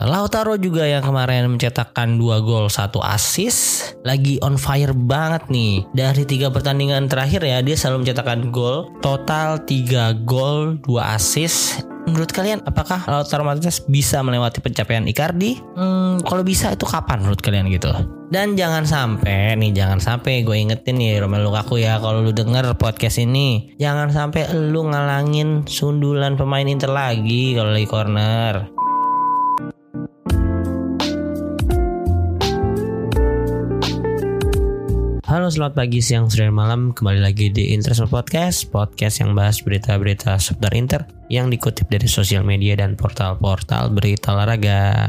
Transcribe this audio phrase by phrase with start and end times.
[0.00, 5.84] Lautaro juga yang kemarin mencetakkan 2 gol 1 assist lagi on fire banget nih.
[5.92, 8.88] Dari tiga pertandingan terakhir ya dia selalu mencetakkan gol.
[9.04, 15.60] Total 3 gol 2 assist Menurut kalian apakah Lautaro Martinez bisa melewati pencapaian Icardi?
[15.76, 17.92] Hmm, kalau bisa itu kapan menurut kalian gitu?
[18.32, 22.72] Dan jangan sampai nih, jangan sampai gue ingetin nih Romelu Lukaku ya kalau lu denger
[22.80, 28.79] podcast ini, jangan sampai lu ngalangin sundulan pemain Inter lagi kalau lagi corner.
[35.30, 40.34] Halo selamat pagi, siang, sore, malam Kembali lagi di Interest Podcast Podcast yang bahas berita-berita
[40.42, 45.06] seputar Inter Yang dikutip dari sosial media dan portal-portal berita olahraga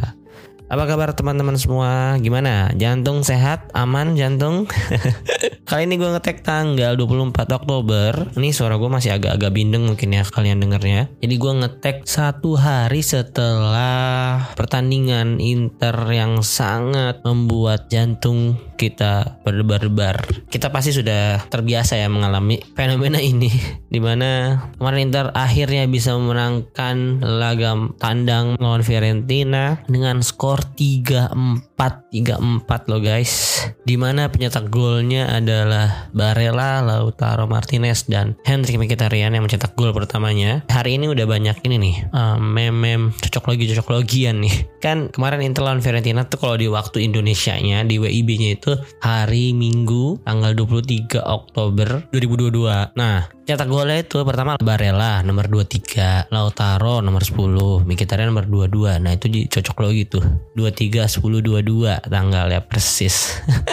[0.71, 2.15] apa kabar teman-teman semua?
[2.23, 2.71] Gimana?
[2.79, 3.67] Jantung sehat?
[3.75, 4.71] Aman jantung?
[5.67, 8.31] Kali ini gue ngetek tanggal 24 Oktober.
[8.39, 11.11] Ini suara gue masih agak-agak bindeng mungkin ya kalian dengernya.
[11.19, 20.25] Jadi gue ngetek satu hari setelah pertandingan Inter yang sangat membuat jantung kita berdebar-debar.
[20.49, 23.53] Kita pasti sudah terbiasa ya mengalami fenomena ini.
[23.93, 32.89] Di mana kemarin Inter akhirnya bisa memenangkan lagam tandang lawan Fiorentina dengan skor 3-4 3-4
[32.91, 33.63] loh guys.
[33.81, 40.61] Di mana pencetak golnya adalah Barella, Lautaro Martinez dan Henry Mkhitaryan yang mencetak gol pertamanya.
[40.69, 44.55] Hari ini udah banyak ini nih uh, Meme-meme cocok lagi cocok logian nih.
[44.83, 49.53] Kan kemarin Inter lawan Fiorentina tuh kalau di waktu Indonesia nya di WIB-nya itu hari
[49.55, 57.19] Minggu tanggal 23 Oktober 2022 Nah cetak golnya itu pertama Barella nomor 23 Lautaro nomor
[57.27, 60.19] 10 Mkhitaryan nomor 22 Nah itu cocok lo gitu
[60.55, 63.15] 23 10 22 tanggalnya persis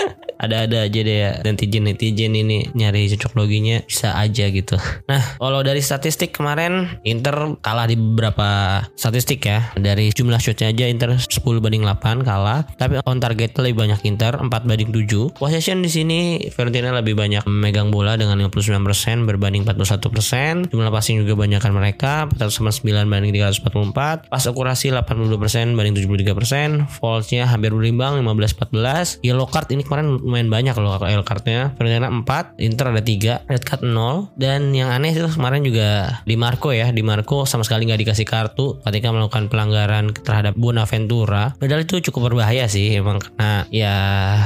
[0.38, 4.78] ada-ada aja deh ya netizen-netizen ini nyari cocok loginya bisa aja gitu.
[5.10, 9.74] Nah, kalau dari statistik kemarin Inter kalah di beberapa statistik ya.
[9.74, 14.38] Dari jumlah shotnya aja Inter 10 banding 8 kalah, tapi on target lebih banyak Inter
[14.38, 15.34] 4 banding 7.
[15.34, 16.18] Possession di sini
[16.54, 20.70] Fiorentina lebih banyak memegang bola dengan 59% berbanding 41%.
[20.70, 24.30] Jumlah passing juga banyakkan mereka 409 banding 344.
[24.30, 26.86] Pas akurasi 82% banding 73%.
[27.02, 29.24] False-nya hampir berimbang 15-14.
[29.26, 31.72] Yellow card ini kemarin lumayan banyak loh yellow cardnya.
[31.80, 36.36] Fiorentina 4 Inter ada 3 red card 0 dan yang aneh itu kemarin juga di
[36.36, 36.92] Marco ya.
[36.92, 42.30] Di Marco sama sekali nggak dikasih kartu ketika melakukan pelanggaran terhadap Bonaventura padahal itu cukup
[42.30, 43.18] berbahaya sih emang.
[43.24, 43.96] Karena ya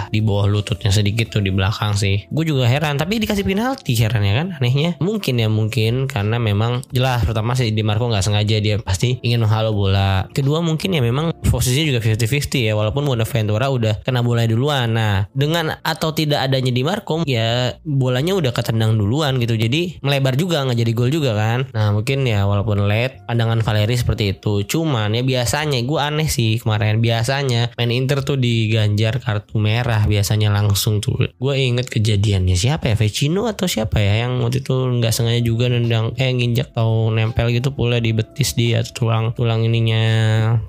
[0.09, 2.31] di bawah lututnya sedikit tuh di belakang sih.
[2.31, 4.95] Gue juga heran tapi dikasih penalti heran ya kan anehnya.
[5.03, 6.07] Mungkin ya mungkin.
[6.07, 10.31] Karena memang jelas pertama sih di Marco nggak sengaja dia pasti ingin menghalau bola.
[10.31, 14.95] Kedua mungkin ya memang posisinya juga 50-50 ya walaupun Bonaventura udah kena bola duluan.
[14.95, 19.57] Nah dengan atau tidak adanya di Markom ya bolanya udah ketendang duluan gitu.
[19.57, 21.71] Jadi melebar juga nggak jadi gol juga kan.
[21.73, 24.67] Nah mungkin ya walaupun late pandangan Valeri seperti itu.
[24.69, 26.99] Cuman ya biasanya gue aneh sih kemarin.
[26.99, 31.31] Biasanya main Inter tuh diganjar kartu merah biasanya langsung tuh.
[31.39, 32.97] Gue inget kejadiannya siapa ya?
[32.99, 37.53] Vecino atau siapa ya yang waktu itu nggak sengaja juga nendang eh nginjak atau nempel
[37.53, 40.03] gitu pula di betis dia tulang tulang ininya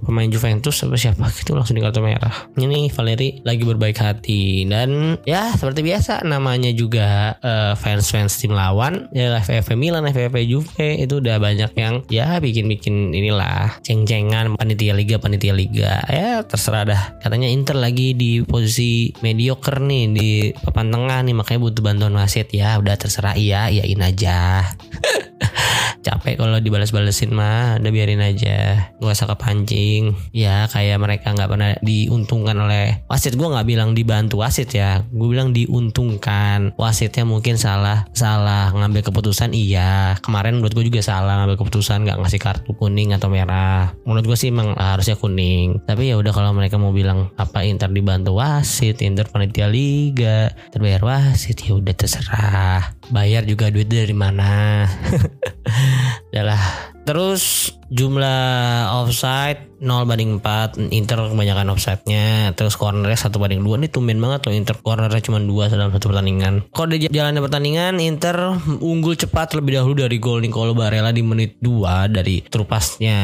[0.03, 2.52] pemain Juventus apa siapa gitu langsung di kartu merah.
[2.59, 4.93] Ini Valeri lagi berbaik hati dan
[5.28, 11.20] ya seperti biasa namanya juga uh, fans-fans tim lawan ya FFP Milan, FFP Juve itu
[11.20, 16.04] udah banyak yang ya bikin-bikin inilah ceng-cengan panitia liga panitia liga.
[16.08, 17.04] Ya terserah dah.
[17.20, 22.50] Katanya Inter lagi di posisi mediocre nih di papan tengah nih makanya butuh bantuan wasit.
[22.54, 23.36] Ya udah terserah.
[23.36, 24.62] Iya iyain aja
[26.06, 28.92] capek kalau dibalas-balesin mah udah biarin aja.
[29.00, 30.14] Gak usah kepancing.
[30.36, 33.40] Ya kayak mereka nggak pernah diuntungkan oleh wasit.
[33.40, 35.02] Gue nggak bilang dibantu wasit ya.
[35.09, 36.76] Gue bilang diuntungkan.
[36.76, 39.56] Wasitnya mungkin salah salah ngambil keputusan.
[39.56, 43.96] Iya kemarin menurut gue juga salah ngambil keputusan nggak ngasih kartu kuning atau merah.
[44.04, 45.81] Menurut gue sih emang harusnya kuning.
[45.88, 49.00] Tapi ya udah kalau mereka mau bilang apa Inter dibantu wasit?
[49.00, 50.52] Inter panitia liga.
[50.75, 51.64] Terbayar wasit?
[51.64, 54.86] Ya udah terserah bayar juga duit dari mana.
[56.30, 62.56] Adalah terus jumlah offside 0 banding 4 Inter kebanyakan offside-nya.
[62.56, 66.16] Terus cornernya 1 banding 2 ini tumben banget loh Inter cornernya cuma 2 dalam satu
[66.16, 66.72] pertandingan.
[66.72, 71.60] Kalau di jalannya pertandingan Inter unggul cepat lebih dahulu dari gol Nicolo Barella di menit
[71.60, 73.18] 2 dari trupasnya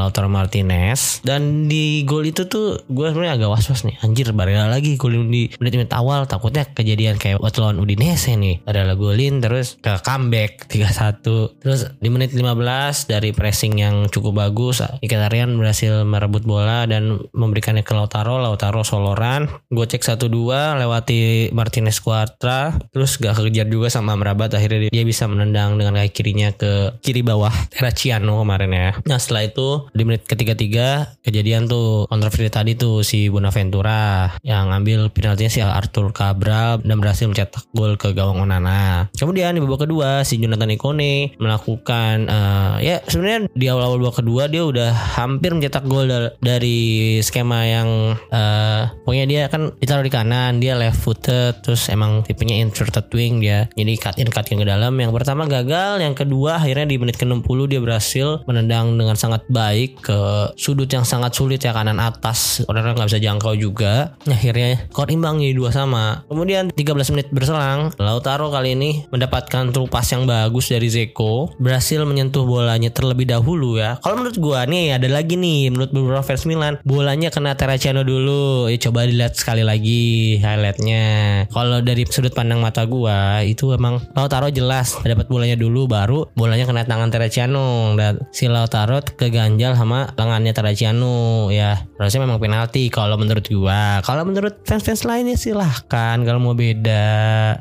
[0.00, 1.20] Lautaro Martinez.
[1.20, 4.00] Dan di gol itu tuh gue sebenarnya agak was-was nih.
[4.00, 6.24] Anjir Barella lagi golin di menit-menit awal.
[6.24, 8.64] Takutnya kejadian kayak waktu lawan Udinese nih.
[8.64, 14.84] Barella golin terus ke comeback 3-1 terus di menit 15 dari pressing yang cukup bagus.
[15.00, 18.38] Mkhitaryan berhasil merebut bola dan memberikannya ke Lautaro.
[18.38, 19.48] Lautaro soloran.
[19.72, 22.76] Gue cek satu dua lewati Martinez Cuatra.
[22.92, 24.52] Terus gak kekejar juga sama Amrabat.
[24.54, 28.90] Akhirnya dia bisa menendang dengan kaki kirinya ke kiri bawah Terraciano kemarin ya.
[29.06, 35.10] Nah setelah itu di menit ketiga-tiga kejadian tuh kontroversi tadi tuh si Bonaventura yang ngambil
[35.14, 39.08] penaltinya si Arthur Cabral dan berhasil mencetak gol ke gawang Onana.
[39.14, 44.44] Kemudian di babak kedua si Jonathan Ikone melakukan uh, ya sebenarnya di awal-awal babak kedua
[44.44, 46.04] dia udah hampir mencetak gol
[46.44, 52.20] dari skema yang uh, pokoknya dia kan ditaruh di kanan dia left footed terus emang
[52.28, 53.72] tipenya inverted wing dia.
[53.72, 54.92] Jadi cut in cut ke dalam.
[55.00, 60.04] Yang pertama gagal yang kedua akhirnya di menit ke-60 dia berhasil menendang dengan sangat baik
[60.04, 62.60] ke sudut yang sangat sulit ya kanan atas.
[62.68, 64.12] Orang nggak bisa jangkau juga.
[64.28, 66.26] Akhirnya skor imbang jadi dua sama.
[66.28, 71.56] Kemudian 13 menit berselang Lautaro kali ini mendapatkan trupas yang bagus dari Zeko.
[71.56, 74.02] Berhasil menyentuh bolanya terlebih dahulu ya.
[74.02, 78.66] Kalau menurut gua nih ada lagi nih menurut beberapa fans Milan bolanya kena Terraciano dulu.
[78.66, 81.06] Ya coba dilihat sekali lagi highlightnya.
[81.54, 86.66] Kalau dari sudut pandang mata gua itu emang Lautaro jelas dapat bolanya dulu baru bolanya
[86.66, 91.78] kena tangan Terraciano dan si Lautaro keganjal sama lengannya Terraciano ya.
[91.96, 94.02] Harusnya memang penalti kalau menurut gua.
[94.02, 96.18] Kalau menurut fans-fans lainnya silahkan.
[96.26, 97.06] Kalau mau beda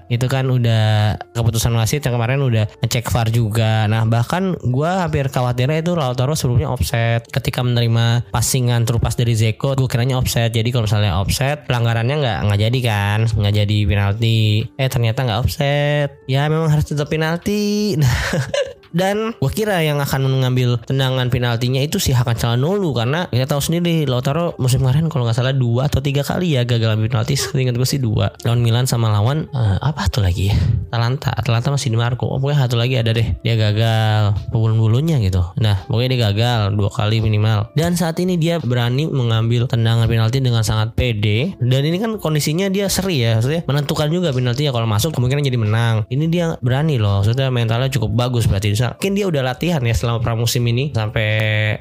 [0.09, 3.85] itu kan udah keputusan wasit yang kemarin udah ngecek VAR juga.
[3.85, 7.27] Nah bahkan gua hampir khawatirnya itu Lautaro sebelumnya offset.
[7.27, 10.55] Ketika menerima passingan terupas dari Zeko gue kiranya offset.
[10.55, 13.19] Jadi kalau misalnya offset pelanggarannya nggak nggak jadi kan?
[13.27, 14.63] Nggak jadi penalti.
[14.79, 16.09] Eh ternyata nggak offset.
[16.31, 17.99] Ya memang harus tetap penalti
[18.95, 23.59] dan gue kira yang akan mengambil tendangan penaltinya itu si Hakan Calhanoglu karena kita tahu
[23.59, 27.35] sendiri Lautaro musim kemarin kalau nggak salah dua atau tiga kali ya gagal ambil penalti.
[27.65, 28.31] Ingat gue sih dua.
[28.47, 30.55] Lawan Milan sama lawan uh, apa tuh lagi ya?
[30.95, 31.35] Atalanta.
[31.35, 33.35] Atalanta masih di Marco oh, pokoknya satu lagi ada deh.
[33.43, 34.37] Dia gagal.
[34.55, 35.43] Pebulun-bulunya gitu.
[35.59, 37.67] Nah pokoknya dia gagal dua kali minimal.
[37.75, 41.59] Dan saat ini dia berani mengambil tendangan penalti dengan sangat pede.
[41.59, 43.43] Dan ini kan kondisinya dia seri ya.
[43.43, 45.95] Maksudnya menentukan juga penaltinya kalau masuk kemungkinan jadi menang.
[46.07, 47.19] Ini dia berani loh.
[47.19, 51.27] Maksudnya mentalnya cukup bagus berarti mungkin dia udah latihan ya selama pramusim ini sampai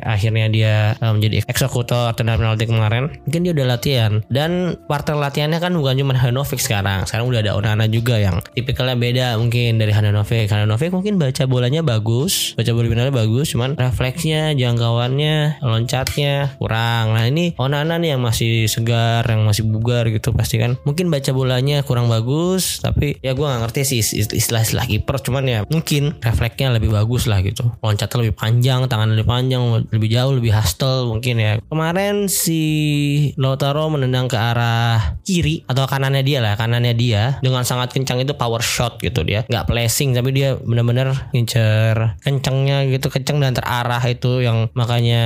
[0.01, 3.05] akhirnya dia uh, menjadi eksekutor tendangan penalti kemarin.
[3.29, 4.13] Mungkin dia udah latihan.
[4.33, 7.05] Dan partner latihannya kan bukan cuma Hanovic sekarang.
[7.05, 10.49] Sekarang udah ada Onana juga yang tipikalnya beda mungkin dari Hanovic.
[10.49, 17.17] Hanovic mungkin baca bolanya bagus baca bola bagus cuman refleksnya jangkauannya loncatnya kurang.
[17.17, 20.77] Nah ini Onana nih yang masih segar yang masih bugar gitu pasti kan.
[20.87, 24.01] Mungkin baca bolanya kurang bagus tapi ya gue nggak ngerti sih
[24.37, 27.69] istilah-istilah kiper cuman ya mungkin refleksnya lebih bagus lah gitu.
[27.81, 31.53] Loncatnya lebih panjang tangan lebih panjang lebih jauh lebih hustle mungkin ya.
[31.65, 32.63] Kemarin si
[33.39, 37.39] Lautaro menendang ke arah kiri atau kanannya dia lah kanannya dia.
[37.41, 39.47] Dengan sangat kencang itu power shot gitu dia.
[39.47, 45.25] Nggak placing tapi dia benar-benar ngincer kencangnya gitu kencang dan terarah itu yang makanya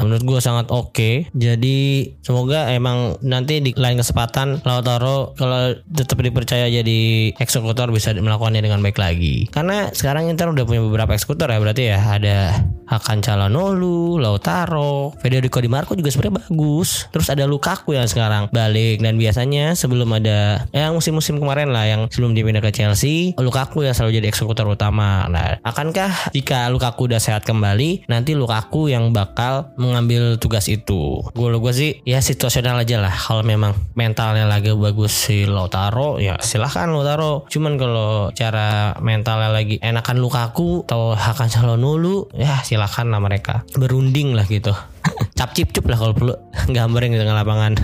[0.00, 0.94] menurut gue sangat oke.
[0.96, 1.28] Okay.
[1.36, 8.64] jadi semoga emang nanti di lain kesempatan Lautaro kalau tetap dipercaya jadi eksekutor bisa melakukannya
[8.64, 9.46] dengan baik lagi.
[9.52, 15.58] Karena sekarang Inter udah punya beberapa eksekutor ya berarti ya ada Hakan Calhanoglu, Lautaro, Federico
[15.58, 17.10] Di Marco juga sebenarnya bagus.
[17.10, 22.06] Terus ada Lukaku yang sekarang balik dan biasanya sebelum ada yang musim-musim kemarin lah yang
[22.06, 25.26] sebelum dia pindah ke Chelsea, Lukaku yang selalu jadi eksekutor utama.
[25.26, 31.26] Nah, akankah jika Lukaku udah sehat kembali, nanti Lukaku yang bakal mengambil tugas itu?
[31.34, 33.10] Gue gue sih ya situasional aja lah.
[33.10, 37.50] Kalau memang mentalnya lagi bagus si Lautaro, ya silahkan Lautaro.
[37.50, 43.66] Cuman kalau cara mentalnya lagi enakan Lukaku atau Hakan Calhanoglu, ya silahkan lah mereka.
[43.74, 44.70] Berunding lah gitu.
[45.38, 46.34] Cap cip cup lah kalau perlu.
[46.70, 47.74] Gambarin di tengah lapangan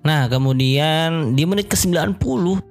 [0.00, 2.16] Nah kemudian di menit ke 90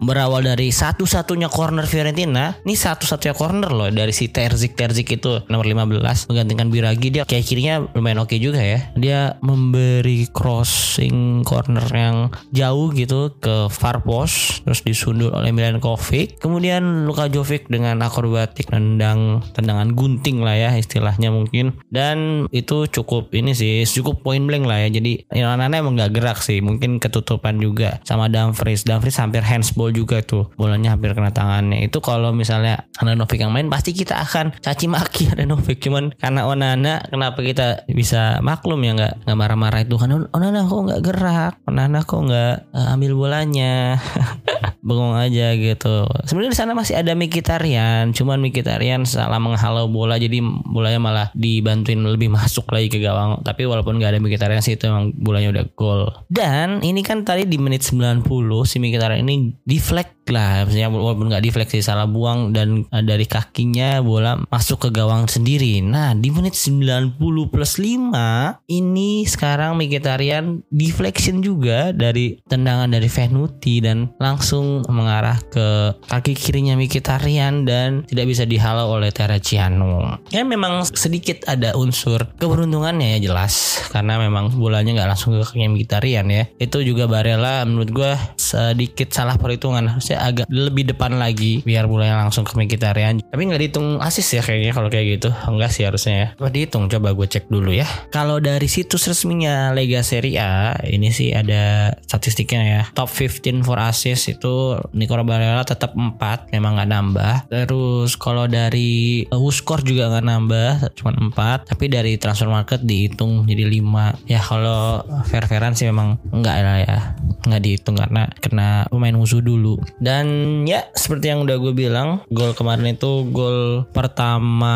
[0.01, 2.57] berawal dari satu-satunya corner Fiorentina.
[2.65, 7.45] Ini satu-satunya corner loh dari si Terzik Terzik itu nomor 15 Menggantikan Biragi dia kayak
[7.45, 8.79] kirinya lumayan oke okay juga ya.
[8.97, 16.41] Dia memberi crossing corner yang jauh gitu ke far post Terus disundul oleh Milan Kovic
[16.41, 21.77] Kemudian Luka Jovic dengan akrobatik nendang tendangan gunting lah ya istilahnya mungkin.
[21.91, 24.89] Dan itu cukup ini sih cukup point blank lah ya.
[24.99, 26.63] Jadi Nana emang gak gerak sih.
[26.63, 28.87] Mungkin ketua ketutupan juga sama Dumfries.
[28.87, 30.47] Dumfries hampir handsball juga tuh.
[30.55, 31.83] Bolanya hampir kena tangannya.
[31.83, 35.83] Itu kalau misalnya Novik yang main pasti kita akan caci maki Novik.
[35.83, 40.81] Cuman karena Onana kenapa kita bisa maklum ya nggak nggak marah-marah itu kan Onana kok
[40.87, 41.53] nggak gerak.
[41.67, 43.99] Onana kok nggak uh, ambil bolanya.
[44.79, 46.07] Bengong aja gitu.
[46.27, 51.99] Sebenarnya di sana masih ada Mikitarian, cuman Mikitarian salah menghalau bola jadi bolanya malah dibantuin
[52.03, 53.41] lebih masuk lagi ke gawang.
[53.43, 56.03] Tapi walaupun nggak ada Mikitarian sih itu emang bolanya udah gol.
[56.27, 58.23] Dan ini kan tadi di menit 90
[58.67, 63.25] si Mkhitaryan ini deflect lah maksudnya walaupun nggak deflect sih salah buang dan uh, dari
[63.25, 65.81] kakinya bola masuk ke gawang sendiri.
[65.83, 67.19] Nah di menit 90
[67.51, 75.97] plus 5 ini sekarang Mkhitaryan deflection juga dari tendangan dari Venuti dan langsung mengarah ke
[76.07, 83.17] kaki kirinya Mkhitaryan dan tidak bisa dihalau oleh Terraciano ya memang sedikit ada unsur keberuntungannya
[83.17, 83.81] ya jelas.
[83.89, 86.43] Karena memang bolanya nggak langsung ke kaki Mkhitaryan ya.
[86.61, 89.85] Itu juga Barella menurut gue sedikit salah perhitungan.
[89.89, 94.41] Harusnya agak lebih depan lagi biar bolanya langsung ke Mkhitaryan tapi nggak dihitung asis ya
[94.43, 95.29] kayaknya kalau kayak gitu.
[95.47, 96.27] Enggak sih harusnya ya.
[96.35, 97.87] Coba dihitung coba gue cek dulu ya.
[98.11, 102.81] Kalau dari situs resminya Lega Serie A ini sih ada statistiknya ya.
[102.91, 107.33] Top 15 for assist itu Nicola Barella tetap 4 memang nggak nambah.
[107.47, 113.45] Terus kalau dari uh, Wuskor juga nggak nambah cuma 4 tapi dari transfer market dihitung
[113.47, 116.97] jadi 5 ya kalau fair-fairan sih memang enggak lah ya.
[117.45, 120.25] Nggak dihitung karena kena pemain musuh dulu dan
[120.65, 124.75] ya seperti yang udah gue bilang gol kemarin itu gol pertama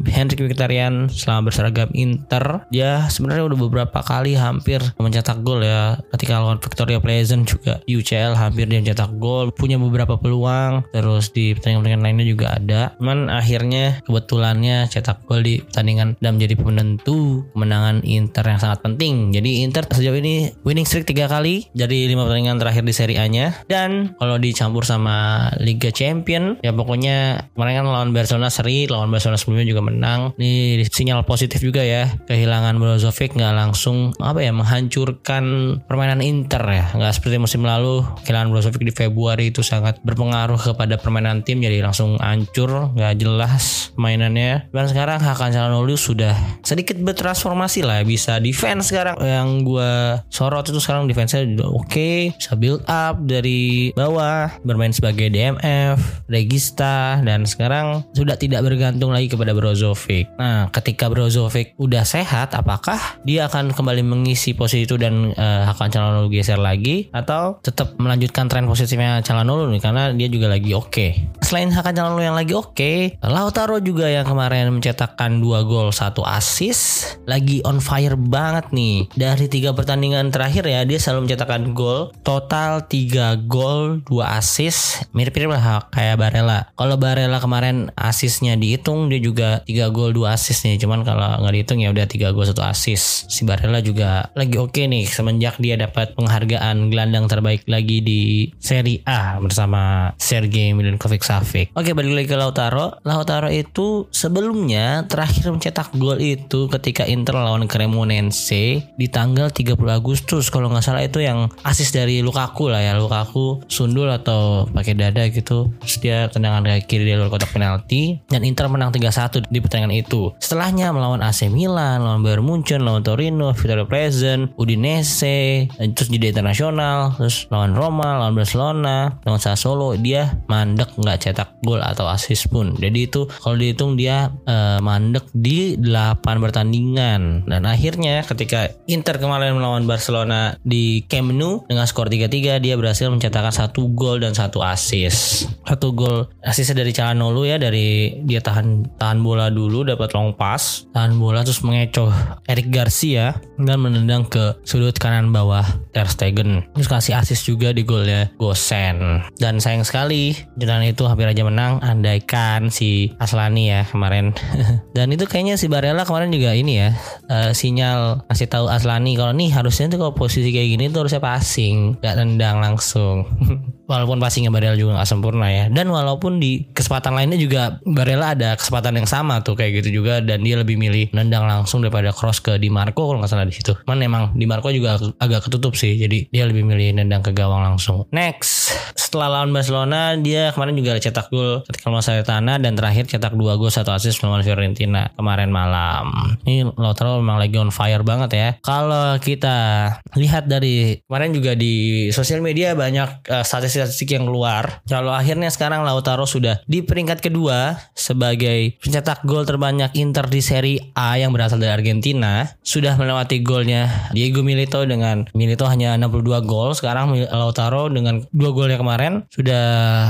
[0.00, 2.64] Henrik Mkhitaryan selama berseragam Inter.
[2.68, 5.98] Dia sebenarnya udah beberapa kali hampir mencetak gol ya.
[6.12, 9.52] Ketika lawan Victoria Pleasant juga di UCL hampir dia mencetak gol.
[9.52, 12.80] Punya beberapa peluang terus di pertandingan-pertandingan lainnya juga ada.
[13.00, 19.32] Cuman akhirnya kebetulannya cetak gol di pertandingan dan menjadi penentu kemenangan Inter yang sangat penting.
[19.32, 23.64] Jadi Inter sejauh ini winning streak tiga kali dari lima pertandingan terakhir di Serie A-nya.
[23.66, 26.58] Dan kalau dicampur sama Liga Champion.
[26.60, 30.20] Ya pokoknya kemarin kan lawan Barcelona seri lawan Barcelona sebelumnya juga menang.
[30.36, 35.44] Ini sinyal positif juga ya kehilangan Brozovic nggak langsung apa ya menghancurkan
[35.84, 36.84] permainan Inter ya.
[36.96, 41.84] Nggak seperti musim lalu kehilangan Brozovic di Februari itu sangat berpengaruh kepada permainan tim jadi
[41.84, 44.70] langsung hancur nggak jelas mainannya.
[44.72, 46.32] Dan sekarang Hakan Calhanoglu sudah
[46.64, 49.20] sedikit bertransformasi lah bisa defense sekarang.
[49.20, 49.92] Yang gue
[50.32, 57.20] sorot itu sekarang defense-nya oke okay, bisa build up dari bawah bermain sebagai DMF regista
[57.20, 63.50] dan sekarang sudah tidak bergantung lagi kepada Brozovic nah ketika Brozovic udah sehat apakah dia
[63.50, 67.08] akan kembali mengisi posisi itu dan uh, Hakan Calhanoglu geser lagi?
[67.12, 70.88] Atau tetap melanjutkan tren positifnya Calhanoglu nih karena dia juga lagi oke?
[70.90, 71.10] Okay.
[71.40, 76.22] selain Hakan Calhanoglu yang lagi oke okay, Lautaro juga yang kemarin mencetakkan dua gol satu
[76.22, 79.06] assist lagi on fire banget nih.
[79.14, 82.10] Dari tiga pertandingan terakhir ya dia selalu mencetakkan gol.
[82.26, 86.70] Total 3 gol 2 assist mirip-mirip lah kayak Barella.
[86.78, 90.78] Kalau Barella kemarin assistnya dihitung dia juga 3 gol 2 assist nih.
[90.78, 93.26] Cuman kalau nggak dihitung ya udah 3 gol 1 assist.
[93.26, 98.20] Si Barella juga lagi oke okay nih semenjak dia dapat penghargaan gelandang terbaik lagi di
[98.62, 103.00] Serie A bersama Sergei Milinkovic Savic oke balik lagi ke Lautaro.
[103.08, 110.52] Lautaro itu sebelumnya terakhir mencetak gol itu ketika Inter lawan Cremonense di tanggal 30 Agustus.
[110.52, 112.92] Kalau nggak salah itu yang asis dari Lukaku lah ya.
[113.00, 118.20] Lukaku sundul atau pakai dada gitu terus dia tendangan kaki kiri di luar kotak penalti
[118.28, 120.30] dan Inter menang 3-1 di pertandingan itu.
[120.38, 127.16] Setelahnya melawan AC Milan lawan Bayern Munchen lawan Torino Victoria Pleasant Udinese terus jadi internasional
[127.16, 132.74] terus lawan Roma lawan Barcelona lawan Sassuolo dia mandek nggak cetak gol atau asis pun.
[132.76, 137.46] Jadi itu kalau dihitung dia uh, mandek di 8 pertandingan.
[137.46, 143.06] Dan akhirnya ketika Inter kemarin melawan Barcelona di Camp Nou dengan skor 3-3 dia berhasil
[143.06, 145.46] mencetakkan satu gol dan satu assist.
[145.62, 150.88] Satu gol asisnya dari Calhanoglu ya dari dia tahan tahan bola dulu dapat long pass,
[150.96, 152.10] tahan bola terus mengecoh
[152.50, 155.62] Eric Garcia dan menendang ke sudut kanan bawah
[155.94, 156.66] Ter Stegen.
[156.74, 159.22] Terus kasih assist juga di golnya Gosen.
[159.38, 164.34] Dan sayang sekali jalan itu hampir aja menang andaikan si Aslani ya kemarin.
[164.96, 166.90] dan itu kayaknya si Barella kemarin juga ini ya
[167.28, 171.20] uh, sinyal kasih tahu Aslani kalau nih harusnya tuh kalau posisi kayak gini tuh harusnya
[171.20, 173.26] passing gak nendang langsung
[174.00, 175.68] walaupun passingnya Barella juga gak sempurna ya.
[175.68, 180.24] Dan walaupun di kesempatan lainnya juga Barella ada kesempatan yang sama tuh kayak gitu juga.
[180.24, 183.54] Dan dia lebih milih nendang langsung daripada cross ke Di Marco kalau nggak salah di
[183.54, 183.76] situ.
[183.84, 187.60] Cuman emang Di Marco juga agak ketutup sih jadi dia lebih milih nendang ke gawang
[187.60, 188.08] langsung.
[188.10, 193.34] Next setelah lawan Barcelona dia kemarin juga cetak gol ketika melawan Salernitana dan terakhir cetak
[193.34, 196.38] dua gol satu assist melawan Fiorentina kemarin malam.
[196.46, 198.48] Ini Lautaro memang lagi on fire banget ya.
[198.62, 203.44] Kalau kita lihat dari kemarin juga di sosial media banyak uh,
[203.90, 209.90] statistik yang keluar kalau akhirnya sekarang Lautaro sudah di peringkat kedua sebagai pencetak gol terbanyak
[209.98, 215.66] Inter di Serie A yang berasal dari Argentina sudah melewati golnya Diego Milito dengan Milito
[215.66, 216.70] hanya 62 gol.
[216.78, 219.64] Sekarang Lautaro dengan dua golnya kemarin sudah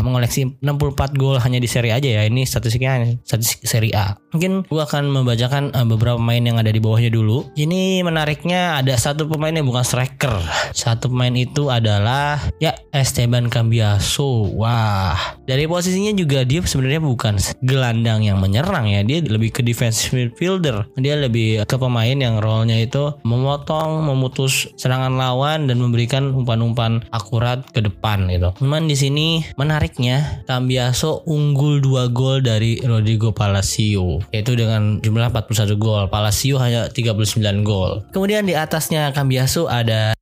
[0.05, 2.23] mengoleksi 64 gol hanya di Serie A aja ya.
[2.29, 4.19] Ini statistiknya statistik Serie A.
[4.31, 7.51] Mungkin gua akan membacakan uh, beberapa pemain yang ada di bawahnya dulu.
[7.57, 10.39] Ini menariknya ada satu pemain yang bukan striker.
[10.77, 14.51] Satu pemain itu adalah ya Esteban Cambiaso.
[14.59, 20.11] Wah, dari posisinya juga dia sebenarnya bukan gelandang yang menyerang ya, dia lebih ke defensive
[20.11, 20.91] midfielder.
[20.99, 27.63] Dia lebih ke pemain yang role-nya itu memotong, memutus serangan lawan dan memberikan umpan-umpan akurat
[27.71, 28.51] ke depan gitu.
[28.59, 35.79] Cuman di sini menariknya Cambiaso unggul 2 gol dari Rodrigo Palacio yaitu dengan jumlah 41
[35.79, 36.11] gol.
[36.11, 38.03] Palacio hanya 39 gol.
[38.11, 40.19] Kemudian di atasnya Cambiaso ada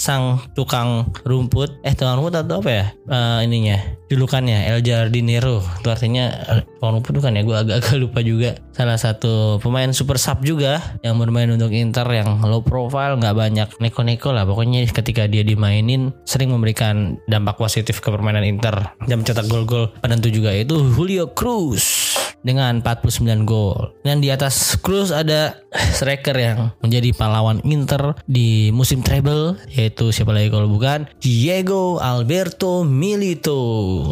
[0.00, 1.76] sang tukang rumput.
[1.84, 2.86] Eh tukang rumput atau apa ya?
[3.04, 3.76] Uh, ininya
[4.08, 5.60] julukannya El Jardinero.
[5.60, 7.42] Itu artinya uh, tukang rumput bukan ya?
[7.44, 8.56] Gue agak-agak lupa juga.
[8.72, 13.68] Salah satu pemain super sub juga yang bermain untuk Inter yang low profile nggak banyak
[13.76, 14.48] neko-neko lah.
[14.48, 18.96] Pokoknya ketika dia dimainin sering memberikan dampak positif ke permainan Inter.
[19.04, 22.08] Dan mencetak gol-gol penentu juga itu Julio Cruz
[22.42, 23.92] dengan 49 gol.
[24.04, 30.34] Dan di atas Cruz ada striker yang menjadi pahlawan Inter di musim treble yaitu siapa
[30.34, 33.62] lagi kalau bukan Diego Alberto Milito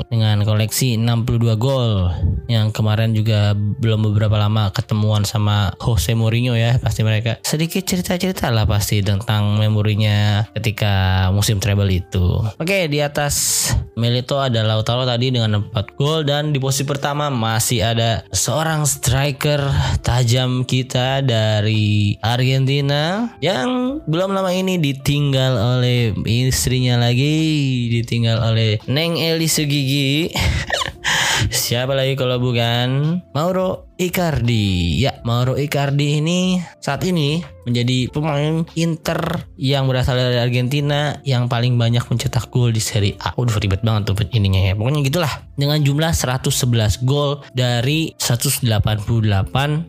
[0.07, 2.15] dengan koleksi 62 gol
[2.47, 8.49] yang kemarin juga belum beberapa lama ketemuan sama Jose Mourinho ya pasti mereka sedikit cerita-cerita
[8.55, 12.39] lah pasti tentang memorinya ketika musim treble itu.
[12.61, 13.69] Oke di atas
[13.99, 19.59] Milito ada Lautaro tadi dengan 4 gol dan di posisi pertama masih ada seorang striker
[20.07, 29.19] tajam kita dari Argentina yang belum lama ini ditinggal oleh istrinya lagi, ditinggal oleh Neng
[29.19, 30.31] Eli Sugigi.
[31.47, 34.99] Siapa lagi kalau bukan Mauro Icardi.
[34.99, 41.79] Ya, Mauro Icardi ini saat ini menjadi pemain Inter yang berasal dari Argentina yang paling
[41.79, 43.39] banyak mencetak gol di Serie A.
[43.39, 44.75] Udah ribet banget tuh ininya ya.
[44.75, 45.48] Pokoknya gitulah.
[45.59, 48.63] Dengan jumlah 111 gol dari 188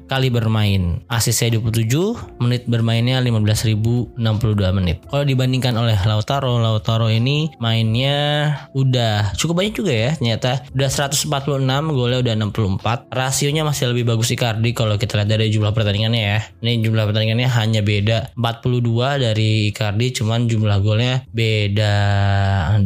[0.09, 1.05] kali bermain.
[1.05, 4.17] Asisnya 27, menit bermainnya 15.062
[4.73, 5.05] menit.
[5.05, 10.65] Kalau dibandingkan oleh Lautaro, Lautaro ini mainnya udah cukup banyak juga ya ternyata.
[10.73, 13.13] Udah 146, golnya udah 64.
[13.13, 16.39] Rasionya masih lebih bagus Icardi kalau kita lihat dari jumlah pertandingannya ya.
[16.65, 21.93] Ini jumlah pertandingannya hanya beda 42 dari Icardi cuman jumlah golnya beda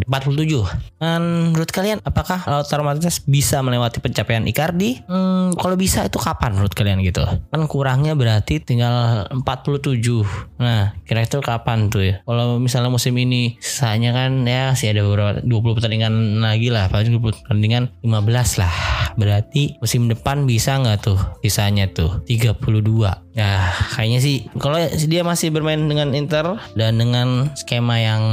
[0.03, 0.99] 47.
[0.99, 1.21] Dan
[1.53, 5.05] menurut kalian apakah Lautaro Martinez bisa melewati pencapaian Icardi?
[5.05, 7.21] Hmm, kalau bisa itu kapan menurut kalian gitu?
[7.53, 10.25] Kan kurangnya berarti tinggal 47.
[10.57, 12.15] Nah, kira-kira kapan tuh ya?
[12.25, 17.13] Kalau misalnya musim ini sisanya kan ya masih ada beberapa 20 pertandingan lagi lah, paling
[17.13, 18.73] 20 pertandingan 15 lah.
[19.13, 24.77] Berarti musim depan bisa nggak tuh sisanya tuh 32 Ya kayaknya sih kalau
[25.09, 28.23] dia masih bermain dengan Inter dan dengan skema yang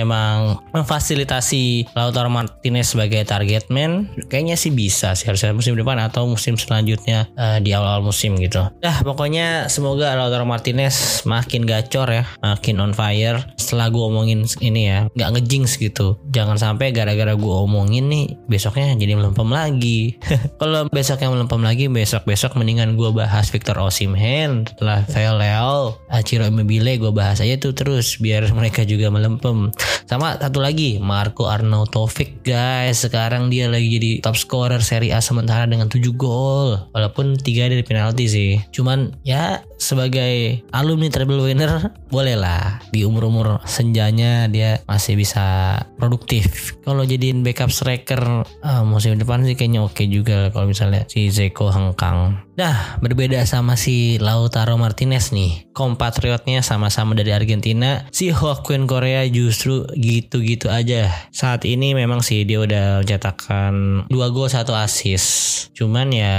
[0.00, 6.24] emang memfasilitasi Lautaro Martinez sebagai target man kayaknya sih bisa sih harusnya musim depan atau
[6.24, 8.64] musim selanjutnya uh, di awal-awal musim gitu.
[8.80, 13.44] Dah pokoknya semoga Lautaro Martinez makin gacor ya, makin on fire.
[13.60, 16.16] Setelah gue omongin ini ya, nggak ngejinx gitu.
[16.32, 20.16] Jangan sampai gara-gara gue omongin nih besoknya jadi melempem lagi.
[20.60, 24.70] kalau besoknya melempem lagi, besok-besok mendingan gue bahas Victor Osimhen Hand.
[24.78, 29.74] Setelah Theo Leal Aciro Immobile gue bahas aja tuh terus biar mereka juga melempem.
[30.06, 33.02] Sama satu lagi Marco Arnautovic guys.
[33.02, 36.78] Sekarang dia lagi jadi top scorer Serie A sementara dengan 7 gol.
[36.94, 38.62] Walaupun tiga dari penalti sih.
[38.70, 42.78] Cuman ya sebagai alumni treble winner boleh lah.
[42.94, 46.78] Di umur-umur senjanya dia masih bisa produktif.
[46.86, 51.32] Kalau jadiin backup striker uh, musim depan sih kayaknya oke okay juga kalau misalnya si
[51.32, 52.36] Zeko hengkang.
[52.52, 55.70] Nah, berbeda sama si Lautaro Martinez nih.
[55.72, 58.04] Kompatriotnya sama-sama dari Argentina.
[58.12, 61.08] Si Joaquin Korea justru gitu-gitu aja.
[61.32, 65.28] Saat ini memang sih dia udah mencetakkan 2 gol 1 assist.
[65.72, 66.36] Cuman ya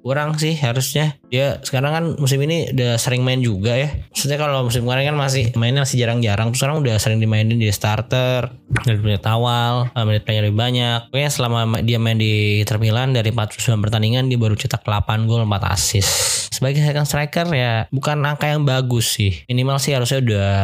[0.00, 1.18] kurang sih harusnya.
[1.34, 3.90] Dia sekarang kan musim ini udah sering main juga ya.
[4.14, 6.54] Maksudnya kalau musim kemarin kan masih mainnya masih jarang-jarang.
[6.54, 8.54] Terus sekarang udah sering dimainin di starter.
[8.86, 10.98] Dari menit awal, eh, menit mainnya lebih banyak.
[11.10, 15.42] Pokoknya selama dia main di Inter Milan dari 49 pertandingan dia baru cetak 8 gol
[15.42, 16.44] 4 assist.
[16.54, 19.42] Sebagai second striker ya bukan angka yang bagus sih.
[19.50, 20.54] Minimal sih harusnya udah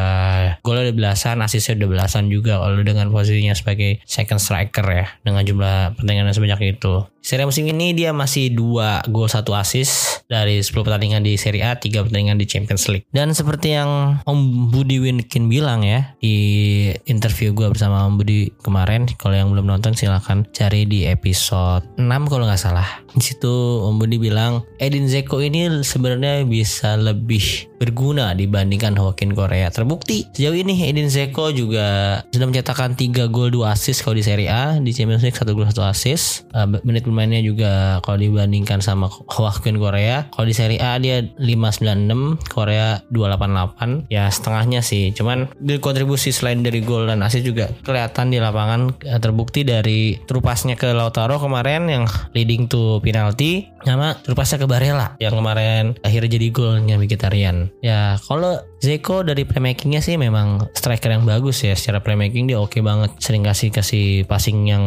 [0.63, 5.43] golnya udah belasan, assistnya udah belasan juga kalau dengan posisinya sebagai second striker ya dengan
[5.43, 6.95] jumlah pertandingan yang sebanyak itu.
[7.21, 11.77] Seri musim ini dia masih 2 gol 1 assist dari 10 pertandingan di Serie A,
[11.77, 13.05] 3 pertandingan di Champions League.
[13.13, 19.05] Dan seperti yang Om Budi Winkin bilang ya di interview gue bersama Om Budi kemarin,
[19.21, 22.89] kalau yang belum nonton silahkan cari di episode 6 kalau nggak salah.
[23.13, 23.53] Di situ
[23.85, 29.69] Om Budi bilang Edin Zeko ini sebenarnya bisa lebih berguna dibandingkan Joaquin Korea.
[29.69, 34.49] Terbukti sejauh ini Edin Zeko juga sudah mencetakkan 3 gol 2 assist kalau di Serie
[34.49, 36.49] A, di Champions League 1 gol 1 assist.
[36.55, 42.47] Uh, menit pemainnya juga kalau dibandingkan sama Hwakun Korea, kalau di Serie A dia 596,
[42.49, 44.07] Korea 288.
[44.09, 45.11] Ya setengahnya sih.
[45.13, 50.17] Cuman di kontribusi selain dari gol dan assist juga kelihatan di lapangan eh, terbukti dari
[50.25, 56.31] terupasnya ke Lautaro kemarin yang leading to penalty sama terupasnya ke Barella yang kemarin akhirnya
[56.39, 57.73] jadi golnya Mkhitaryan.
[57.83, 61.77] Ya kalau Zeko dari playmakingnya sih memang striker yang bagus ya.
[61.77, 63.13] Secara playmaking dia oke banget.
[63.21, 64.85] Sering kasih kasih passing yang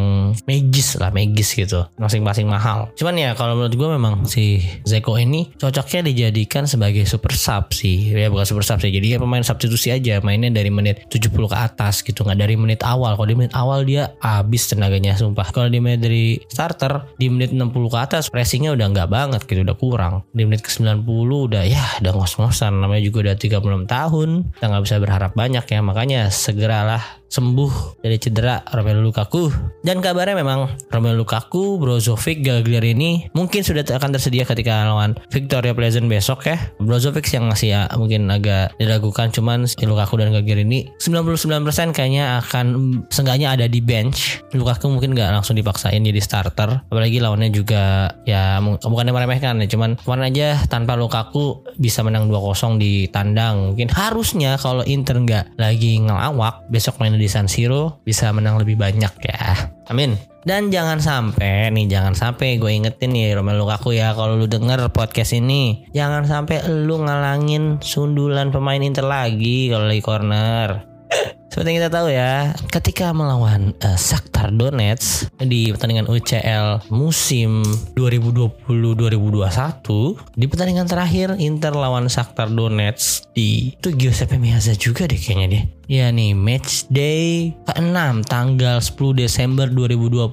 [0.49, 1.85] magis lah magis gitu.
[2.01, 2.89] Masing-masing mahal.
[2.97, 8.17] Cuman ya kalau menurut gue memang si Zeko ini cocoknya dijadikan sebagai super sub sih.
[8.17, 8.89] Ya bukan super sub sih.
[8.89, 10.17] Jadi ya pemain substitusi aja.
[10.25, 12.25] Mainnya dari menit 70 ke atas gitu.
[12.25, 13.13] Nggak dari menit awal.
[13.13, 15.53] Kalau di menit awal dia habis tenaganya sumpah.
[15.53, 19.61] Kalau di menit dari starter di menit 60 ke atas pressingnya udah nggak banget gitu.
[19.61, 20.25] Udah kurang.
[20.33, 21.05] Di menit ke 90
[21.53, 22.73] udah ya udah ngos-ngosan.
[22.73, 24.53] Namanya juga udah 36 tahun.
[24.55, 29.49] Kita nggak bisa berharap banyak ya makanya segeralah sembuh dari cedera Romelu Lukaku.
[29.81, 36.05] Dan kabarnya memang Romelu Lukaku, Brozovic, Gagliardini mungkin sudah akan tersedia ketika lawan Victoria Pleasant
[36.05, 36.61] besok ya.
[36.77, 42.65] Brozovic yang masih ya mungkin agak diragukan cuman Lukaku dan Gagliardini 99% kayaknya akan
[43.09, 44.45] seenggaknya ada di bench.
[44.53, 49.97] Lukaku mungkin nggak langsung dipaksain jadi starter apalagi lawannya juga ya bukannya meremehkan ya cuman
[49.97, 53.73] kemarin aja tanpa Lukaku bisa menang 2-0 di tandang.
[53.73, 59.13] Mungkin harusnya kalau Inter nggak lagi ngelawak besok main San Siro bisa menang lebih banyak
[59.23, 59.71] ya.
[59.91, 60.15] Amin.
[60.43, 64.91] Dan jangan sampai nih, jangan sampai gue ingetin nih Romelu Lukaku ya kalau lu denger
[64.91, 70.69] podcast ini, jangan sampai lu ngalangin sundulan pemain Inter lagi kalau lagi corner.
[71.53, 77.61] Seperti yang kita tahu ya, ketika melawan uh, Shakhtar Donetsk di pertandingan UCL musim
[77.93, 85.45] 2020-2021, di pertandingan terakhir Inter lawan Shakhtar Donetsk di itu Giuseppe Meazza juga deh kayaknya
[85.45, 85.69] dia.
[85.83, 90.31] Ya nih, match day ke-6 tanggal 10 Desember 2020.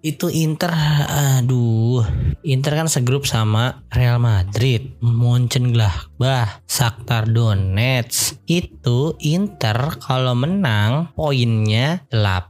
[0.00, 0.72] Itu Inter
[1.06, 2.00] aduh,
[2.40, 8.40] Inter kan segrup sama Real Madrid, Mönchengladbach, Shakhtar Donetsk.
[8.48, 12.49] Itu Inter kalau menang poinnya 8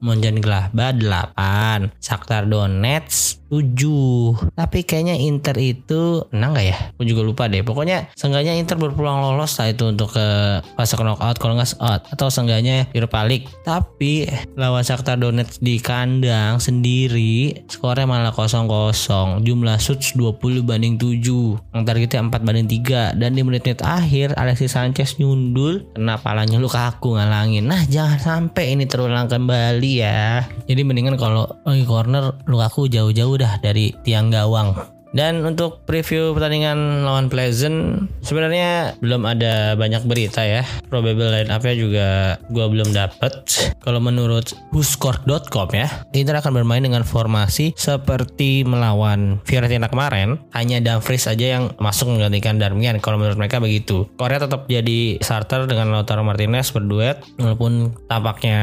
[0.00, 6.78] Mönchengladbach 8 Shakhtar Donetsk 7 tapi kayaknya Inter itu menang gak ya?
[6.96, 7.62] Aku juga lupa deh.
[7.62, 10.26] Pokoknya seenggaknya Inter berpeluang lolos lah itu untuk ke
[10.74, 12.02] fase knockout kalau nggak out.
[12.10, 13.46] Atau seenggaknya Europa League.
[13.62, 14.26] Tapi
[14.58, 21.82] lawan Shakhtar Donetsk di kandang sendiri skornya malah 0-0 jumlah shots 20 banding 7 yang
[21.86, 27.68] targetnya 4 banding 3 dan di menit-menit akhir Alexis Sanchez nyundul kena palanya Lukaku ngalangin.
[27.68, 30.44] Nah jangan sampai ini terulang kembali ya.
[30.64, 37.06] Jadi mendingan kalau lagi corner Lukaku jauh-jauh dah dari tiang gawang dan untuk preview pertandingan
[37.06, 40.66] lawan Pleasant sebenarnya belum ada banyak berita ya.
[40.90, 42.08] Probable line up-nya juga
[42.50, 43.46] gua belum dapet.
[43.78, 50.42] Kalau menurut whoscore.com ya, Inter akan bermain dengan formasi seperti melawan Fiorentina kemarin.
[50.50, 54.10] Hanya Dumfries aja yang masuk menggantikan Darmian kalau menurut mereka begitu.
[54.18, 58.58] Korea tetap jadi starter dengan Lautaro Martinez berduet walaupun tampaknya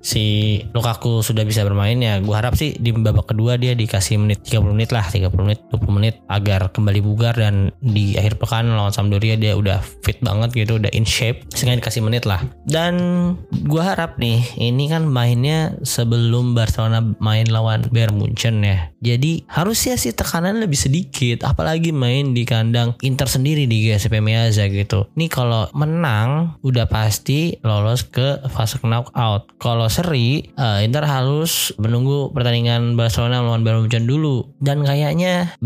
[0.00, 2.16] si Lukaku sudah bisa bermain ya.
[2.24, 5.98] Gua harap sih di babak kedua dia dikasih menit 30 menit lah, 30 menit 20
[5.98, 10.78] menit agar kembali bugar dan di akhir pekan lawan Sampdoria dia udah fit banget gitu
[10.78, 12.40] udah in shape sehingga dikasih menit lah.
[12.64, 12.94] Dan
[13.66, 18.94] gua harap nih ini kan mainnya sebelum Barcelona main lawan Bayern Munchen ya.
[19.02, 24.70] Jadi harusnya sih tekanan lebih sedikit apalagi main di kandang Inter sendiri di GSP Meazza
[24.70, 25.10] gitu.
[25.18, 29.58] Nih kalau menang udah pasti lolos ke fase knockout.
[29.58, 34.46] Kalau seri uh, Inter harus menunggu pertandingan Barcelona melawan Bayern Munchen dulu.
[34.62, 35.58] Dan kayaknya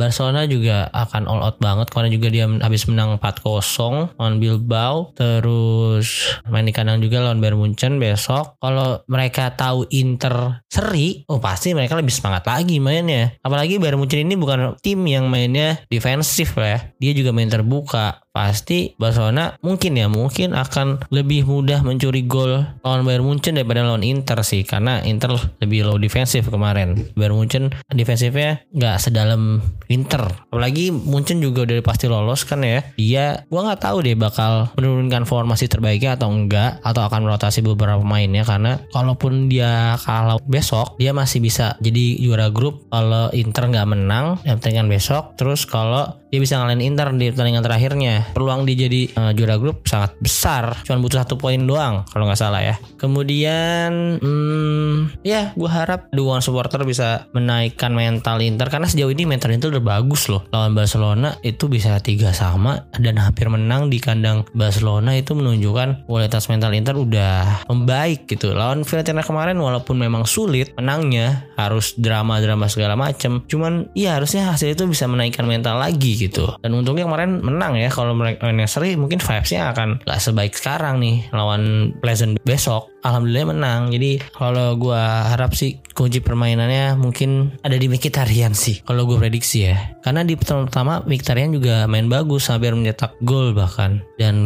[0.50, 1.88] juga akan all out banget.
[1.90, 5.14] Karena juga dia habis menang 4-0 lawan Bilbao.
[5.16, 8.58] Terus main di kandang juga lawan Bayern Munchen besok.
[8.60, 13.32] Kalau mereka tahu Inter seri oh pasti mereka lebih semangat lagi mainnya.
[13.40, 16.80] Apalagi Bayern Munchen ini bukan tim yang mainnya defensif lah ya.
[17.00, 23.08] Dia juga main terbuka pasti Barcelona mungkin ya mungkin akan lebih mudah mencuri gol lawan
[23.08, 25.32] Bayern Munchen daripada lawan Inter sih karena Inter
[25.64, 27.08] lebih low defensif kemarin.
[27.16, 30.28] Bayern Munchen defensifnya nggak sedalam Inter.
[30.52, 32.84] Apalagi Munchen juga udah pasti lolos kan ya.
[33.00, 38.04] Dia gua nggak tahu deh bakal menurunkan formasi terbaiknya atau enggak atau akan merotasi beberapa
[38.04, 42.84] pemainnya karena kalaupun dia kalah besok dia masih bisa jadi juara grup.
[42.92, 45.38] Kalau Inter nggak menang yang pertandingan besok.
[45.40, 49.84] Terus kalau dia bisa ngalahin Inter di pertandingan terakhirnya peluang dia jadi uh, juara grup
[49.86, 50.82] sangat besar.
[50.82, 52.74] Cuman butuh satu poin doang kalau nggak salah ya.
[52.96, 59.52] Kemudian, hmm, ya gue harap dukungan supporter bisa menaikkan mental Inter karena sejauh ini mental
[59.52, 60.48] Inter udah bagus loh.
[60.50, 66.48] Lawan Barcelona itu bisa tiga sama dan hampir menang di kandang Barcelona itu menunjukkan kualitas
[66.48, 68.56] mental Inter udah membaik gitu.
[68.56, 73.44] Lawan Fiorentina kemarin walaupun memang sulit menangnya harus drama-drama segala macem.
[73.46, 76.56] Cuman iya harusnya hasil itu bisa menaikkan mental lagi gitu.
[76.64, 77.92] Dan untungnya kemarin menang ya.
[77.92, 83.94] Kalau mereka seri mungkin vibesnya akan gak sebaik sekarang nih lawan Pleasant besok alhamdulillah menang.
[83.94, 88.82] Jadi kalau gue harap sih kunci permainannya mungkin ada di Mkhitaryan sih.
[88.82, 89.96] Kalau gue prediksi ya.
[90.02, 94.02] Karena di pertama pertama Mkhitaryan juga main bagus hampir mencetak gol bahkan.
[94.18, 94.36] Dan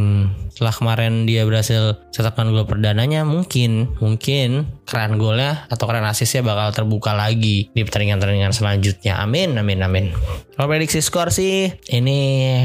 [0.52, 6.74] setelah kemarin dia berhasil cetakkan gol perdananya mungkin mungkin keran golnya atau keran asisnya bakal
[6.76, 9.18] terbuka lagi di pertandingan-pertandingan selanjutnya.
[9.18, 10.06] Amin amin amin.
[10.54, 12.60] Kalau prediksi skor sih ini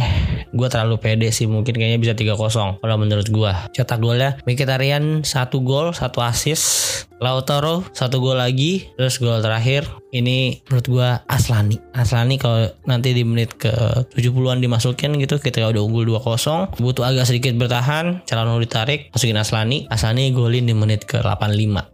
[0.56, 3.52] gue terlalu pede sih mungkin kayaknya bisa 3-0 kalau menurut gue.
[3.76, 7.04] Cetak golnya Mkhitaryan satu gol gol, satu assist.
[7.24, 11.80] Lautaro satu gol lagi, terus gol terakhir ini menurut gua Aslani.
[11.96, 13.72] Aslani kalau nanti di menit ke
[14.16, 19.88] 70-an dimasukin gitu kita udah unggul 2-0, butuh agak sedikit bertahan, Calano ditarik, masukin Aslani.
[19.88, 21.88] Aslani golin di menit ke 85.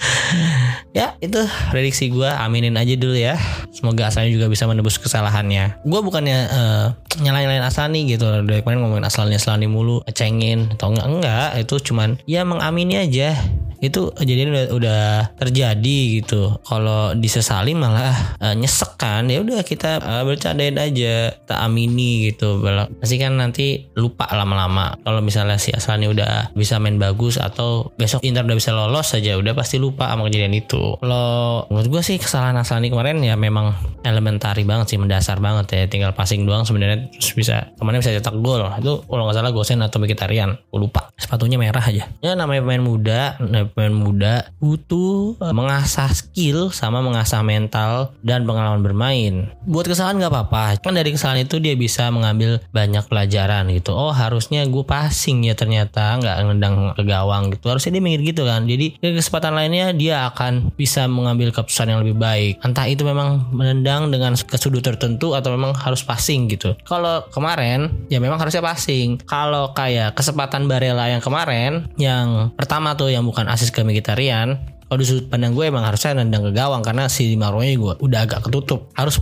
[0.98, 3.36] ya, itu prediksi gua, aminin aja dulu ya.
[3.68, 5.84] Semoga Aslani juga bisa menebus kesalahannya.
[5.84, 6.86] Gua bukannya uh,
[7.20, 8.24] nyalain-nyalain Aslani gitu.
[8.24, 13.36] Dari kemarin ngomongin Aslani Aslani mulu, cengin atau enggak enggak, itu cuman ya mengamini aja
[13.78, 15.02] itu kejadian udah, udah
[15.38, 16.58] terjadi gitu.
[16.66, 19.30] Kalau disesali malah uh, nyesek kan.
[19.30, 21.30] Ya udah kita uh, bercandain aja.
[21.46, 22.58] Tak amini gitu.
[22.98, 24.98] Pasti kan nanti lupa lama-lama.
[25.02, 29.38] Kalau misalnya si Aslani udah bisa main bagus atau besok Inter udah bisa lolos saja
[29.38, 30.98] udah pasti lupa sama kejadian itu.
[30.98, 35.82] Kalau menurut gue sih kesalahan Aslani kemarin ya memang elementari banget sih mendasar banget ya.
[35.86, 38.66] Tinggal passing doang sebenarnya terus bisa kemarin bisa cetak gol.
[38.78, 40.58] Itu kalau nggak salah Gosen atau Mkhitaryan.
[40.68, 41.14] Gue lupa.
[41.14, 42.10] Sepatunya merah aja.
[42.18, 43.38] Ya namanya pemain muda
[43.72, 49.34] pemain muda butuh uh, mengasah skill sama mengasah mental dan pengalaman bermain.
[49.64, 50.64] Buat kesalahan nggak apa-apa.
[50.82, 53.94] Kan dari kesalahan itu dia bisa mengambil banyak pelajaran gitu.
[53.94, 57.68] Oh harusnya gue passing ya ternyata nggak nendang ke gawang gitu.
[57.72, 58.64] Harusnya dia mikir gitu kan.
[58.68, 62.60] Jadi di kesempatan lainnya dia akan bisa mengambil keputusan yang lebih baik.
[62.62, 66.76] Entah itu memang menendang dengan ke sudut tertentu atau memang harus passing gitu.
[66.86, 69.20] Kalau kemarin ya memang harusnya passing.
[69.24, 74.98] Kalau kayak kesempatan Barella yang kemarin yang pertama tuh yang bukan asis ke Mkhitaryan kalau
[74.98, 78.20] di sudut pandang gue emang harusnya nendang ke gawang karena si Di Marco gue udah
[78.24, 78.88] agak ketutup.
[78.96, 79.20] Harus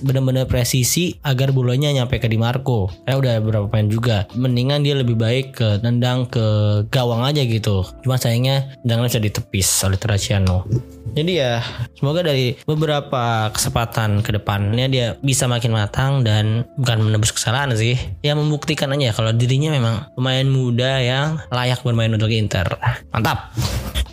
[0.00, 2.88] bener-bener presisi agar bolanya nyampe ke Di Marco.
[3.02, 4.16] Karena udah beberapa pemain juga.
[4.38, 6.46] Mendingan dia lebih baik ke nendang ke
[6.88, 7.82] gawang aja gitu.
[8.06, 10.68] Cuma sayangnya tendangannya bisa ditepis oleh Terraciano
[11.18, 11.54] jadi ya
[11.98, 17.98] semoga dari beberapa kesempatan ke depannya dia bisa makin matang dan bukan menebus kesalahan sih.
[18.22, 22.78] Ya membuktikan aja kalau dirinya memang pemain muda yang layak bermain untuk Inter.
[23.10, 23.50] Mantap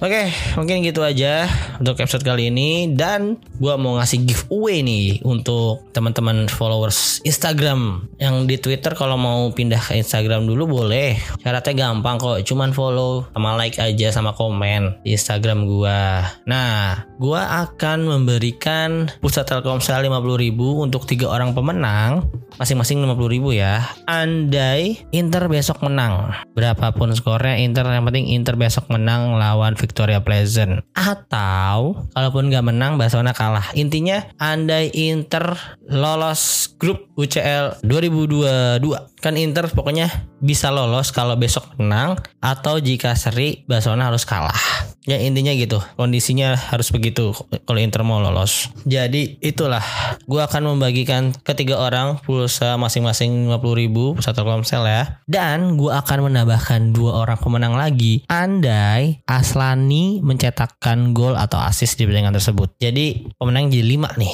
[0.04, 0.28] Oke,
[0.60, 1.48] mungkin gitu aja
[1.80, 2.92] untuk episode kali ini.
[2.92, 8.04] Dan gua mau ngasih giveaway nih untuk teman-teman followers Instagram.
[8.20, 11.16] Yang di Twitter kalau mau pindah ke Instagram dulu boleh.
[11.40, 16.28] Syaratnya gampang kok, cuman follow sama like aja sama komen di Instagram gua.
[16.44, 22.28] Nah, gua akan memberikan pusat Telkomsel 50.000 untuk tiga orang pemenang.
[22.60, 23.84] Masing-masing 50 ribu ya.
[24.12, 26.36] Andai Inter besok menang.
[26.52, 30.82] Berapapun skornya Inter yang penting Inter besok menang lawan Victoria Pleasant.
[30.98, 33.70] Atau kalaupun nggak menang Barcelona kalah.
[33.78, 35.54] Intinya andai Inter
[35.86, 38.82] lolos grup UCL 2022
[39.22, 40.10] kan Inter pokoknya
[40.42, 44.58] bisa lolos kalau besok menang atau jika seri Barcelona harus kalah
[45.06, 47.30] Ya intinya gitu, kondisinya harus begitu
[47.70, 48.74] kalau Inter mau lolos.
[48.90, 49.86] Jadi itulah,
[50.26, 55.22] gue akan membagikan ketiga orang pulsa masing-masing 50 ribu satu komsel ya.
[55.30, 58.26] Dan gue akan menambahkan dua orang pemenang lagi.
[58.26, 62.74] Andai Aslani mencetakkan gol atau assist di pertandingan tersebut.
[62.82, 64.34] Jadi pemenang jadi lima nih.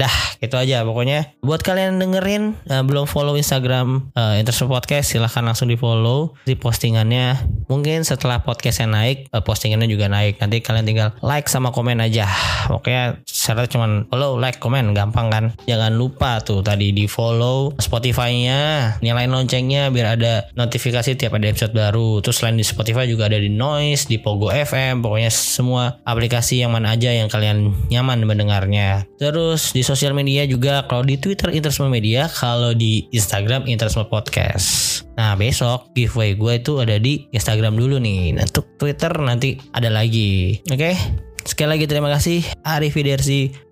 [0.00, 1.36] Dah, gitu aja pokoknya.
[1.44, 6.56] Buat kalian dengerin uh, belum follow Instagram uh, Intersport Podcast, silahkan langsung di follow di
[6.56, 7.36] postingannya.
[7.68, 10.40] Mungkin setelah podcastnya naik, uh, postingannya juga naik.
[10.40, 12.24] Nanti kalian tinggal like sama komen aja.
[12.72, 15.44] Pokoknya syaratnya cuman follow, like, komen, gampang kan.
[15.68, 21.76] Jangan lupa tuh tadi di follow Spotify-nya, nyalain loncengnya biar ada notifikasi tiap ada episode
[21.76, 22.24] baru.
[22.24, 26.72] Terus selain di Spotify juga ada di Noise, di Pogo FM, pokoknya semua aplikasi yang
[26.72, 29.04] mana aja yang kalian nyaman mendengarnya.
[29.20, 35.02] Terus di sosial media juga kalau di Twitter Interisme Media, kalau di Instagram Interisme Podcast.
[35.18, 38.38] Nah besok giveaway gue itu ada di Instagram dulu nih.
[38.38, 40.62] Nah, untuk Twitter nanti ada lagi.
[40.70, 40.78] Oke.
[40.78, 40.94] Okay?
[41.42, 42.94] Sekali lagi terima kasih Arif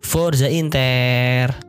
[0.02, 1.67] Forza Inter.